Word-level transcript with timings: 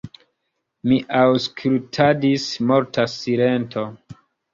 Mi 0.91 0.95
aŭskultadis– 1.19 2.47
morta 2.71 3.05
silento. 3.17 3.85